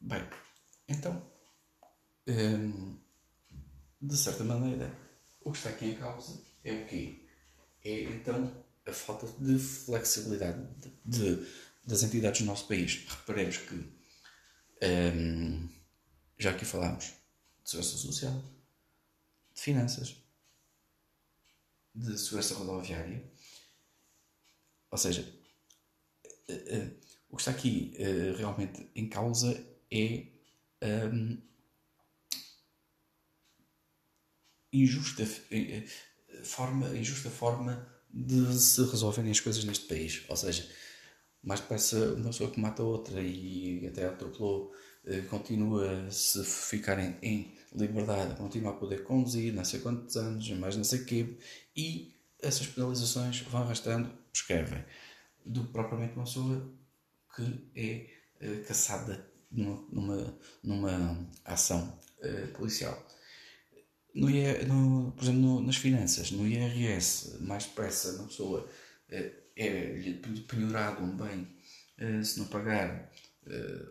Bem, 0.00 0.28
então, 0.86 1.30
de 4.00 4.16
certa 4.16 4.44
maneira, 4.44 4.94
o 5.40 5.50
que 5.50 5.58
está 5.58 5.70
aqui 5.70 5.86
em 5.86 5.96
causa 5.96 6.42
é 6.62 6.72
o 6.72 6.86
quê? 6.86 7.26
É 7.82 8.02
então 8.02 8.64
a 8.86 8.92
falta 8.92 9.26
de 9.42 9.58
flexibilidade 9.58 10.62
de, 10.78 10.90
de 11.04 11.64
das 11.86 12.02
entidades 12.02 12.40
do 12.40 12.46
nosso 12.46 12.66
país. 12.66 13.06
Reparemos 13.08 13.58
que 13.58 13.92
já 16.38 16.50
aqui 16.50 16.64
falámos 16.64 17.06
de 17.62 17.70
segurança 17.70 17.96
social, 17.96 18.44
de 19.54 19.60
finanças, 19.60 20.16
de 21.94 22.18
segurança 22.18 22.54
rodoviária, 22.54 23.24
ou 24.90 24.98
seja, 24.98 25.26
o 27.34 27.36
que 27.36 27.42
está 27.42 27.50
aqui 27.50 27.92
uh, 27.98 28.36
realmente 28.38 28.88
em 28.94 29.08
causa 29.08 29.60
é 29.90 30.24
um, 31.12 31.36
injusta 34.72 35.26
forma, 36.44 36.96
injusta 36.96 37.28
forma 37.30 37.84
de 38.08 38.54
se 38.56 38.84
resolverem 38.84 39.32
as 39.32 39.40
coisas 39.40 39.64
neste 39.64 39.86
país. 39.86 40.24
Ou 40.28 40.36
seja, 40.36 40.70
mais 41.42 41.58
depressa 41.58 42.14
uma 42.14 42.26
pessoa 42.26 42.50
que 42.52 42.60
mata 42.60 42.84
outra 42.84 43.20
e 43.20 43.84
até 43.88 44.06
atropelou 44.06 44.72
continua 45.28 46.08
se 46.10 46.42
ficarem 46.44 47.16
em 47.20 47.52
liberdade, 47.74 48.36
continua 48.36 48.70
a 48.70 48.76
poder 48.76 49.02
conduzir 49.02 49.52
não 49.52 49.64
sei 49.64 49.80
quantos 49.80 50.16
anos, 50.16 50.48
mais 50.50 50.76
não 50.76 50.84
sei 50.84 51.04
quê, 51.04 51.36
e 51.76 52.16
essas 52.40 52.68
penalizações 52.68 53.40
vão 53.40 53.62
arrastando, 53.62 54.10
escrevem, 54.32 54.82
do 55.44 55.64
que 55.64 55.72
propriamente 55.72 56.14
uma 56.14 56.24
pessoa 56.24 56.72
que 57.34 57.70
é 57.74 58.46
uh, 58.46 58.64
caçada 58.64 59.28
numa, 59.50 59.84
numa, 59.90 60.38
numa 60.62 61.28
ação 61.44 61.98
uh, 62.18 62.48
policial. 62.56 63.06
No, 64.14 64.28
no, 64.28 65.12
por 65.12 65.24
exemplo, 65.24 65.40
no, 65.40 65.60
nas 65.60 65.76
finanças, 65.76 66.30
no 66.30 66.46
IRS, 66.46 67.38
mais 67.40 67.64
depressa 67.64 68.12
uma 68.12 68.28
pessoa 68.28 68.60
uh, 68.60 69.44
é-lhe 69.56 70.14
penhorado 70.48 71.02
um 71.02 71.16
bem 71.16 71.48
se 72.24 72.40
não 72.40 72.46
pagar 72.46 73.08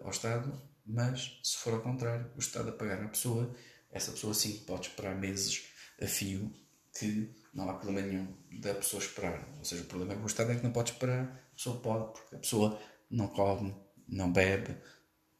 ao 0.02 0.11
Estado, 0.11 0.61
mas 0.85 1.39
se 1.41 1.55
for 1.55 1.75
ao 1.75 1.81
contrário, 1.81 2.30
o 2.35 2.39
Estado 2.39 2.67
a 2.67 2.73
pagar 2.73 3.02
à 3.02 3.07
pessoa, 3.07 3.55
essa 3.89 4.11
pessoa 4.11 4.33
sim 4.33 4.57
pode 4.67 4.89
esperar 4.89 5.16
meses 5.16 5.63
a 6.02 6.05
fio 6.05 6.52
que 7.00 7.33
não 7.53 7.69
há 7.69 7.75
problema 7.75 8.07
nenhum 8.07 8.28
da 8.59 8.73
pessoa 8.73 9.02
esperar. 9.02 9.47
Ou 9.57 9.66
seja, 9.66 9.83
o 9.83 9.85
problema 9.85 10.16
com 10.16 10.23
o 10.23 10.28
Estado 10.28 10.52
é 10.52 10.55
que 10.55 10.63
não 10.63 10.72
pode 10.72 10.91
esperar, 10.91 11.23
a 11.23 11.55
pessoa 11.55 11.80
pode, 11.80 12.13
porque 12.13 12.35
a 12.35 12.39
pessoa 12.39 12.80
não 13.14 13.28
come, 13.28 13.73
não 14.08 14.31
bebe, 14.31 14.75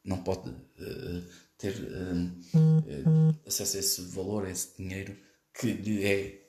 não 0.04 0.22
pode 0.22 0.48
uh, 0.50 1.28
ter 1.58 1.74
uh, 1.74 2.58
uh, 2.58 3.40
acesso 3.46 3.76
a 3.76 3.80
esse 3.80 4.02
valor, 4.02 4.46
a 4.46 4.50
esse 4.50 4.76
dinheiro 4.76 5.16
que 5.52 5.72
lhe 5.72 6.04
é 6.04 6.44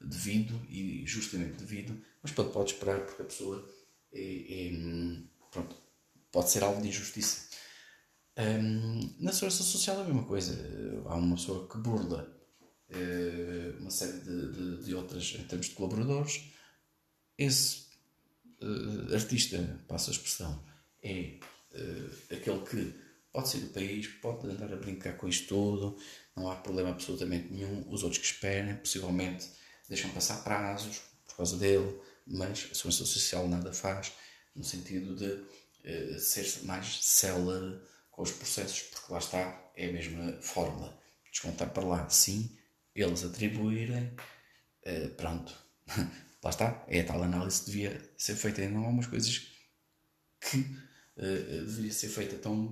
devido 0.00 0.60
e 0.68 1.06
justamente 1.06 1.56
devido, 1.56 1.98
mas 2.22 2.32
pode, 2.32 2.52
pode 2.52 2.72
esperar 2.72 3.00
porque 3.00 3.22
a 3.22 3.24
pessoa 3.24 3.66
é, 4.12 4.20
é, 4.20 4.72
pronto, 5.50 5.76
pode 6.30 6.50
ser 6.50 6.62
alvo 6.62 6.82
de 6.82 6.88
injustiça. 6.88 7.48
Um, 8.36 9.14
na 9.20 9.32
segurança 9.32 9.62
social 9.62 9.98
é 9.98 10.02
a 10.02 10.04
mesma 10.04 10.24
coisa. 10.24 10.58
Há 11.06 11.14
uma 11.14 11.36
pessoa 11.36 11.68
que 11.68 11.78
burla 11.78 12.36
uh, 12.90 13.80
uma 13.80 13.90
série 13.90 14.20
de, 14.20 14.52
de, 14.52 14.84
de, 14.84 14.94
outras 14.94 15.34
em 15.38 15.44
termos 15.44 15.68
de 15.68 15.74
colaboradores. 15.74 16.50
Esse 17.38 17.91
uh, 18.62 19.14
artista, 19.14 19.80
passa 19.88 20.10
a 20.10 20.14
expressão, 20.14 20.64
é 21.02 21.38
uh, 21.74 22.34
aquele 22.34 22.60
que 22.60 22.94
pode 23.32 23.48
ser 23.48 23.58
do 23.58 23.68
país, 23.68 24.06
pode 24.06 24.46
andar 24.46 24.72
a 24.72 24.76
brincar 24.76 25.16
com 25.16 25.28
isto 25.28 25.48
tudo, 25.48 25.96
não 26.36 26.50
há 26.50 26.56
problema 26.56 26.90
absolutamente 26.90 27.52
nenhum. 27.52 27.84
Os 27.90 28.02
outros 28.02 28.20
que 28.20 28.26
esperem, 28.26 28.76
possivelmente 28.76 29.48
deixam 29.88 30.10
passar 30.10 30.42
prazos 30.44 31.00
por 31.26 31.36
causa 31.36 31.56
dele, 31.56 31.98
mas 32.26 32.68
a 32.70 32.74
segurança 32.74 33.04
social 33.04 33.48
nada 33.48 33.72
faz 33.72 34.12
no 34.54 34.62
sentido 34.62 35.16
de 35.16 36.20
ser 36.20 36.64
mais 36.64 37.04
célere 37.04 37.80
com 38.10 38.22
os 38.22 38.30
processos, 38.30 38.82
porque 38.82 39.12
lá 39.12 39.18
está, 39.18 39.72
é 39.74 39.88
a 39.88 39.92
mesma 39.92 40.40
fórmula. 40.40 40.96
Descontar 41.30 41.70
para 41.70 41.84
lá, 41.84 42.08
sim, 42.10 42.56
eles 42.94 43.24
atribuírem, 43.24 44.14
uh, 44.86 45.08
pronto, 45.16 45.56
lá 46.42 46.50
está, 46.50 46.84
é 46.88 47.00
a 47.00 47.04
tal 47.04 47.22
análise 47.22 47.60
que 47.60 47.66
devia 47.66 48.12
ser 48.16 48.34
feita. 48.34 48.62
E 48.62 48.68
não 48.68 48.84
há 48.84 48.88
umas 48.88 49.06
coisas 49.06 49.48
que 50.40 50.58
uh, 50.58 51.64
deveria 51.64 51.92
ser 51.92 52.08
feita 52.08 52.36
tão, 52.36 52.68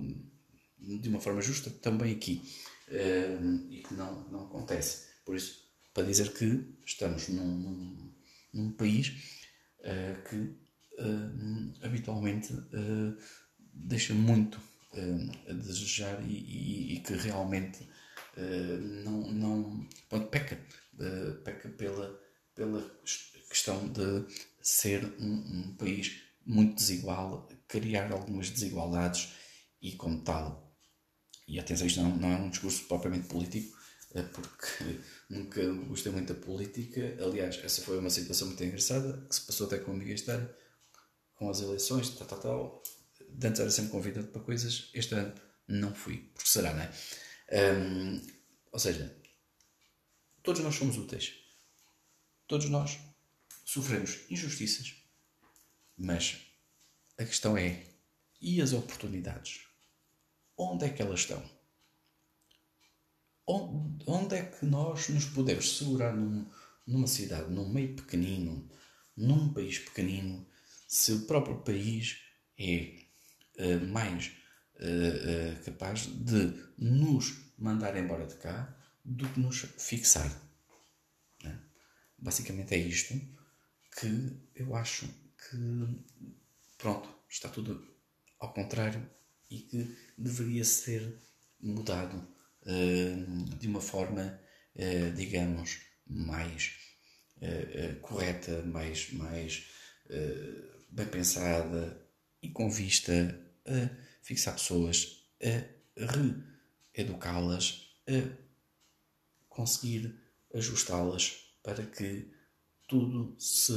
de 0.79 1.09
uma 1.09 1.21
forma 1.21 1.41
justa 1.41 1.71
também 1.71 2.13
aqui 2.13 2.43
uh, 2.89 3.71
e 3.71 3.83
que 3.83 3.95
não, 3.95 4.29
não 4.31 4.47
acontece. 4.47 5.09
Por 5.25 5.37
isso, 5.37 5.71
para 5.95 6.07
dizer 6.07 6.33
que 6.33 6.77
estamos 6.85 7.29
num, 7.29 7.59
num, 7.59 8.15
num 8.53 8.73
país 8.73 9.13
uh, 9.81 10.29
que 10.29 10.71
habitualmente 11.83 12.53
deixa 13.73 14.13
muito 14.13 14.61
a 15.49 15.53
desejar 15.55 16.23
e, 16.29 16.35
e, 16.35 16.95
e, 16.97 17.01
que 17.01 17.15
realmente 17.15 17.89
não, 19.03 19.33
não 19.33 19.89
pronto, 20.11 20.27
peca, 20.27 20.61
peca 21.43 21.71
pela, 21.71 22.21
pela 22.55 22.83
questão 23.51 23.89
de 23.89 24.25
ser 24.63 25.05
um, 25.19 25.35
um, 25.35 25.77
país 25.77 26.23
muito 26.47 26.77
desigual, 26.77 27.49
criar 27.69 28.11
algumas 28.13 28.49
desigualdades 28.49 29.35
e 29.83 29.93
como 29.97 30.23
tal, 30.23 30.73
e 31.47 31.59
atenção, 31.59 31.87
isto 31.87 32.01
não, 32.01 32.17
não 32.17 32.31
é 32.31 32.37
um 32.37 32.49
discurso 32.49 32.85
propriamente 32.85 33.27
político, 33.27 33.77
uh, 34.13 34.25
porque 34.33 35.01
nunca 35.29 35.73
gostei 35.89 36.13
muito 36.13 36.33
da 36.33 36.41
política, 36.41 37.19
aliás, 37.21 37.59
essa 37.63 37.83
foi 37.83 37.99
uma 37.99 38.09
situação 38.11 38.47
muito 38.47 38.63
engraçada, 38.63 39.27
que 39.29 39.35
se 39.35 39.43
passou 39.43 39.67
até 39.67 39.79
com 39.79 39.93
Miguel 39.93 40.15
Esteira, 40.15 40.57
com 41.35 41.51
as 41.51 41.61
eleiçõs, 41.61 42.11
tal, 42.11 42.29
tal, 42.29 42.41
tal, 42.41 42.83
antes 43.43 43.61
era 43.61 43.71
sempre 43.71 43.91
convidado 43.91 44.29
para 44.29 44.43
coisas, 44.43 44.91
este 44.95 45.15
ano 45.15 45.35
não 45.67 45.95
fui, 45.95 46.19
porque 46.35 46.49
será, 46.49 46.73
não 46.73 46.83
é? 46.83 46.91
Um, 47.53 48.21
ou 48.73 48.79
seja, 48.79 49.17
todos 50.43 50.63
nós 50.63 50.75
somos 50.75 50.97
úteis. 50.97 51.35
Todos 52.47 52.69
nós 52.69 52.99
sofremos 53.71 54.19
injustiças. 54.29 54.97
Mas 55.97 56.41
a 57.17 57.25
questão 57.25 57.57
é: 57.57 57.87
e 58.41 58.61
as 58.61 58.73
oportunidades? 58.73 59.61
Onde 60.57 60.87
é 60.87 60.89
que 60.91 61.01
elas 61.01 61.21
estão? 61.21 61.43
Onde 63.47 64.37
é 64.37 64.43
que 64.45 64.67
nós 64.67 65.09
nos 65.09 65.25
podemos 65.27 65.79
segurar 65.79 66.15
num, 66.15 66.49
numa 66.87 67.07
cidade, 67.07 67.51
num 67.51 67.69
meio 67.69 67.95
pequenino, 67.97 68.69
num 69.17 69.53
país 69.53 69.79
pequenino, 69.79 70.47
se 70.87 71.13
o 71.13 71.27
próprio 71.27 71.63
país 71.63 72.19
é 72.59 73.07
uh, 73.59 73.87
mais 73.87 74.33
uh, 74.77 75.61
uh, 75.61 75.65
capaz 75.65 76.07
de 76.07 76.55
nos 76.77 77.53
mandar 77.59 77.97
embora 77.97 78.27
de 78.27 78.35
cá 78.37 78.77
do 79.05 79.29
que 79.29 79.41
nos 79.41 79.61
fixar. 79.79 80.31
Né? 81.43 81.61
Basicamente 82.19 82.75
é 82.75 82.79
isto 82.79 83.15
que 83.99 84.41
eu 84.55 84.75
acho 84.75 85.07
que, 85.07 85.57
pronto, 86.79 87.09
está 87.29 87.49
tudo 87.49 87.87
ao 88.39 88.53
contrário 88.53 89.09
e 89.51 89.61
que 89.61 89.97
deveria 90.17 90.65
ser 90.65 91.21
mudado 91.61 92.27
de 93.59 93.67
uma 93.67 93.81
forma, 93.81 94.41
digamos, 95.17 95.81
mais 96.07 96.77
correta, 98.03 98.63
mais, 98.63 99.13
mais 99.13 99.67
bem 100.91 101.07
pensada 101.07 102.07
e 102.43 102.51
com 102.51 102.71
vista 102.71 103.13
a 103.67 104.23
fixar 104.23 104.55
pessoas, 104.55 105.25
a 105.43 106.95
reeducá-las, 106.95 107.95
a 108.07 108.51
conseguir 109.49 110.19
ajustá-las 110.55 111.57
para 111.63 111.85
que 111.85 112.31
tudo 112.91 113.37
se 113.39 113.73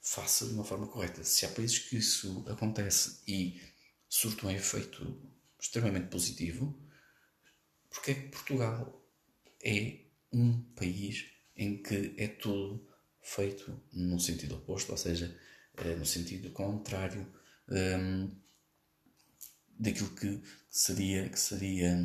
faça 0.00 0.46
de 0.46 0.54
uma 0.54 0.64
forma 0.64 0.86
correta. 0.86 1.24
Se 1.24 1.44
há 1.44 1.48
países 1.48 1.80
que 1.80 1.96
isso 1.96 2.44
acontece 2.48 3.20
e 3.26 3.60
surte 4.08 4.46
um 4.46 4.50
efeito 4.50 5.20
extremamente 5.60 6.06
positivo, 6.06 6.80
porque 7.90 8.12
é 8.12 8.14
que 8.14 8.28
Portugal 8.28 9.04
é 9.62 10.04
um 10.32 10.62
país 10.76 11.26
em 11.56 11.82
que 11.82 12.14
é 12.16 12.28
tudo 12.28 12.88
feito 13.20 13.82
no 13.92 14.20
sentido 14.20 14.54
oposto, 14.54 14.92
ou 14.92 14.98
seja, 14.98 15.36
eh, 15.78 15.96
no 15.96 16.06
sentido 16.06 16.50
contrário 16.50 17.26
um, 17.68 18.30
daquilo 19.78 20.14
que 20.14 20.42
seria, 20.70 21.28
que 21.28 21.40
seria 21.40 21.96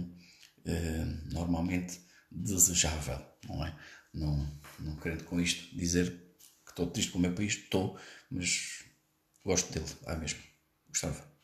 uh, 0.66 1.34
normalmente 1.34 2.00
desejável, 2.32 3.24
não 3.48 3.66
é? 3.66 3.78
Não, 4.14 4.60
não 4.80 4.96
querendo 4.96 5.26
com 5.26 5.40
isto 5.40 5.76
dizer 5.76 6.29
estou 6.70 6.88
triste 6.88 7.12
com 7.12 7.20
o 7.20 7.22
meu 7.22 7.34
país, 7.34 7.54
estou, 7.54 8.00
mas 8.32 8.84
gosto 9.44 9.72
dele, 9.74 9.86
há 10.06 10.16
mesmo, 10.16 10.40
gostava. 10.88 11.39